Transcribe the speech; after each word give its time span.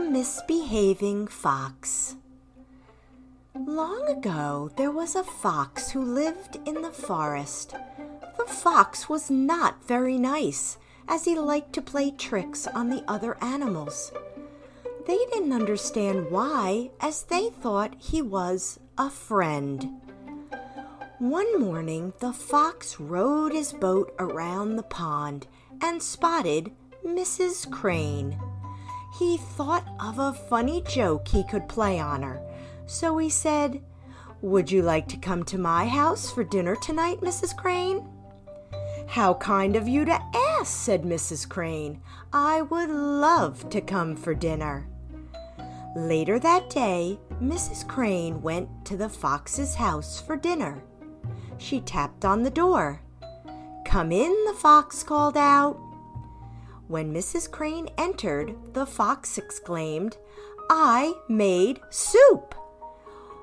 Misbehaving 0.00 1.26
Fox. 1.28 2.16
Long 3.54 4.08
ago, 4.08 4.70
there 4.76 4.90
was 4.90 5.14
a 5.14 5.24
fox 5.24 5.90
who 5.90 6.02
lived 6.02 6.58
in 6.66 6.82
the 6.82 6.90
forest. 6.90 7.74
The 8.36 8.44
fox 8.44 9.08
was 9.08 9.30
not 9.30 9.84
very 9.86 10.18
nice, 10.18 10.78
as 11.08 11.24
he 11.24 11.38
liked 11.38 11.72
to 11.74 11.82
play 11.82 12.10
tricks 12.10 12.66
on 12.66 12.90
the 12.90 13.04
other 13.06 13.36
animals. 13.42 14.12
They 15.06 15.18
didn't 15.32 15.52
understand 15.52 16.30
why, 16.30 16.90
as 17.00 17.24
they 17.24 17.50
thought 17.50 17.94
he 17.98 18.22
was 18.22 18.80
a 18.98 19.10
friend. 19.10 20.00
One 21.18 21.60
morning, 21.60 22.12
the 22.20 22.32
fox 22.32 22.98
rowed 22.98 23.52
his 23.52 23.72
boat 23.72 24.14
around 24.18 24.76
the 24.76 24.82
pond 24.82 25.46
and 25.80 26.02
spotted 26.02 26.72
Mrs. 27.04 27.70
Crane. 27.70 28.38
He 29.18 29.36
thought 29.36 29.86
of 30.00 30.18
a 30.18 30.32
funny 30.32 30.82
joke 30.82 31.28
he 31.28 31.44
could 31.44 31.68
play 31.68 32.00
on 32.00 32.22
her, 32.22 32.40
so 32.86 33.16
he 33.18 33.30
said, 33.30 33.80
Would 34.42 34.72
you 34.72 34.82
like 34.82 35.06
to 35.08 35.16
come 35.16 35.44
to 35.44 35.58
my 35.58 35.86
house 35.86 36.30
for 36.30 36.42
dinner 36.42 36.74
tonight, 36.74 37.20
Mrs. 37.20 37.56
Crane? 37.56 38.08
How 39.06 39.34
kind 39.34 39.76
of 39.76 39.86
you 39.86 40.04
to 40.04 40.20
ask, 40.34 40.66
said 40.66 41.02
Mrs. 41.02 41.48
Crane. 41.48 42.00
I 42.32 42.62
would 42.62 42.90
love 42.90 43.68
to 43.70 43.80
come 43.80 44.16
for 44.16 44.34
dinner. 44.34 44.88
Later 45.94 46.40
that 46.40 46.68
day, 46.68 47.20
Mrs. 47.40 47.86
Crane 47.86 48.42
went 48.42 48.68
to 48.86 48.96
the 48.96 49.08
fox's 49.08 49.76
house 49.76 50.20
for 50.20 50.36
dinner. 50.36 50.82
She 51.58 51.80
tapped 51.80 52.24
on 52.24 52.42
the 52.42 52.50
door. 52.50 53.00
Come 53.84 54.10
in, 54.10 54.34
the 54.46 54.54
fox 54.54 55.04
called 55.04 55.36
out. 55.36 55.78
When 56.88 57.14
Mrs. 57.14 57.50
Crane 57.50 57.88
entered, 57.96 58.54
the 58.74 58.86
fox 58.86 59.38
exclaimed, 59.38 60.16
I 60.70 61.14
made 61.28 61.80
soup. 61.90 62.54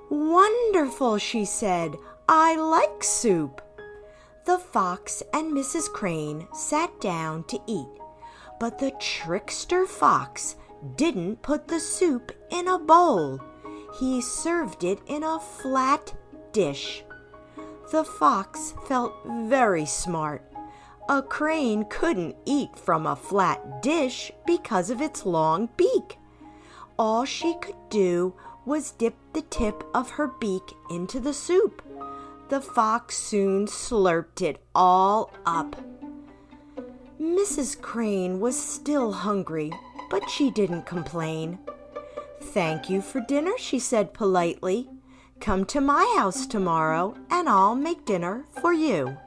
Wonderful, 0.09 1.17
she 1.17 1.45
said. 1.45 1.95
I 2.27 2.55
like 2.55 3.03
soup. 3.03 3.61
The 4.45 4.57
fox 4.57 5.23
and 5.33 5.53
Mrs. 5.53 5.91
Crane 5.91 6.47
sat 6.53 6.99
down 6.99 7.43
to 7.45 7.59
eat, 7.67 7.89
but 8.59 8.79
the 8.79 8.91
trickster 8.99 9.85
fox 9.85 10.55
didn't 10.95 11.41
put 11.41 11.67
the 11.67 11.79
soup 11.79 12.31
in 12.49 12.67
a 12.67 12.79
bowl. 12.79 13.39
He 13.99 14.21
served 14.21 14.83
it 14.83 14.99
in 15.07 15.23
a 15.23 15.39
flat 15.39 16.13
dish. 16.53 17.03
The 17.91 18.03
fox 18.03 18.73
felt 18.87 19.13
very 19.25 19.85
smart. 19.85 20.50
A 21.11 21.21
crane 21.21 21.83
couldn't 21.89 22.37
eat 22.45 22.79
from 22.79 23.05
a 23.05 23.17
flat 23.17 23.81
dish 23.81 24.31
because 24.47 24.89
of 24.89 25.01
its 25.01 25.25
long 25.25 25.67
beak. 25.75 26.17
All 26.97 27.25
she 27.25 27.53
could 27.55 27.75
do 27.89 28.33
was 28.65 28.91
dip 28.91 29.15
the 29.33 29.41
tip 29.41 29.83
of 29.93 30.11
her 30.11 30.27
beak 30.27 30.63
into 30.89 31.19
the 31.19 31.33
soup. 31.33 31.81
The 32.47 32.61
fox 32.61 33.17
soon 33.17 33.65
slurped 33.65 34.41
it 34.41 34.63
all 34.73 35.33
up. 35.45 35.75
Mrs. 37.19 37.81
Crane 37.81 38.39
was 38.39 38.57
still 38.57 39.11
hungry, 39.11 39.73
but 40.09 40.29
she 40.29 40.49
didn't 40.49 40.85
complain. 40.85 41.59
Thank 42.39 42.89
you 42.89 43.01
for 43.01 43.19
dinner, 43.19 43.57
she 43.57 43.79
said 43.79 44.13
politely. 44.13 44.87
Come 45.41 45.65
to 45.65 45.81
my 45.81 46.15
house 46.17 46.47
tomorrow 46.47 47.15
and 47.29 47.49
I'll 47.49 47.75
make 47.75 48.05
dinner 48.05 48.45
for 48.61 48.71
you. 48.71 49.17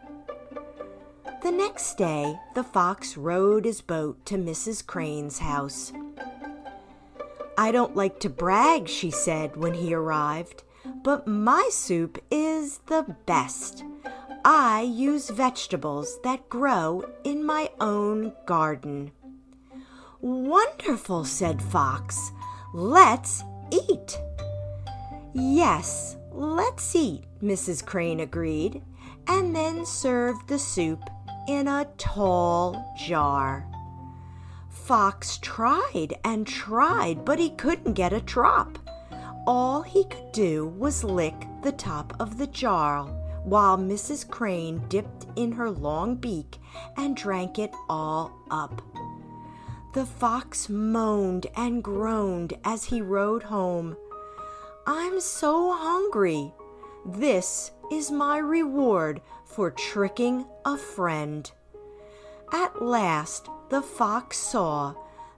The 1.45 1.53
next 1.53 1.98
day, 1.98 2.41
the 2.55 2.64
fox 2.64 3.19
rowed 3.19 3.67
his 3.67 3.83
boat 3.83 4.25
to 4.25 4.37
Mrs. 4.37 4.84
Crane's 4.87 5.41
house. 5.41 5.92
I 7.59 7.70
don't 7.70 7.95
like 7.95 8.19
to 8.20 8.30
brag, 8.30 8.89
she 8.89 9.11
said 9.11 9.55
when 9.55 9.74
he 9.74 9.92
arrived, 9.92 10.63
but 11.02 11.27
my 11.27 11.69
soup 11.70 12.19
is 12.30 12.79
the 12.86 13.14
best. 13.27 13.85
I 14.42 14.91
use 14.91 15.29
vegetables 15.29 16.19
that 16.23 16.48
grow 16.48 17.05
in 17.24 17.45
my 17.45 17.69
own 17.79 18.33
garden. 18.46 19.13
Wonderful, 20.23 21.27
said 21.27 21.61
Fox. 21.61 22.33
Let's 22.73 23.45
eat. 23.70 24.19
Yes, 25.35 26.17
let's 26.33 26.96
eat, 26.96 27.24
Mrs. 27.42 27.85
Crane 27.85 28.20
agreed, 28.20 28.80
and 29.27 29.55
then 29.55 29.85
served 29.85 30.48
the 30.48 30.58
soup 30.58 31.01
in 31.49 31.69
a 31.69 31.87
tall 31.99 32.95
jar. 32.97 33.67
Fox 34.69 35.39
tried 35.39 36.15
and 36.25 36.47
tried, 36.47 37.25
but 37.25 37.39
he 37.39 37.51
couldn't 37.51 37.95
get 37.95 38.13
a 38.13 38.21
drop. 38.21 38.79
All 39.47 39.83
he 39.83 40.05
could 40.05 40.33
do 40.33 40.67
was 40.67 41.05
lick 41.05 41.35
the 41.63 41.73
top 41.73 42.15
of 42.21 42.39
the 42.39 42.47
jar 42.47 43.05
while 43.45 43.77
Mrs. 43.77 44.29
Crane 44.29 44.83
dipped 44.89 45.27
in 45.37 45.53
her 45.53 45.71
long 45.71 46.17
beak 46.17 46.59
and 46.97 47.17
drank 47.17 47.59
it 47.59 47.73
all 47.89 48.33
up. 48.51 48.83
The 49.93 50.07
fox 50.07 50.69
moaned 50.69 51.47
and 51.57 51.85
groaned 51.85 52.55
as 52.65 52.85
he 52.85 53.01
rode 53.01 53.45
home. 53.45 53.97
I'm 54.87 55.21
so 55.21 55.73
hungry. 55.73 56.53
This 57.07 57.71
is 57.90 58.11
my 58.11 58.39
reward 58.39 59.20
for 59.45 59.70
tricking 59.70 60.46
a 60.64 60.77
friend. 60.77 61.50
At 62.52 62.83
last, 62.83 63.48
the 63.70 63.83
fox 63.83 64.36
saw 64.39 64.95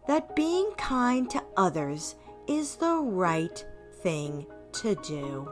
that 0.07 0.37
being 0.37 0.71
kind 0.77 1.29
to 1.31 1.43
others 1.57 2.15
is 2.47 2.77
the 2.77 2.97
right 2.97 3.65
thing 4.03 4.47
to 4.73 4.95
do. 4.97 5.49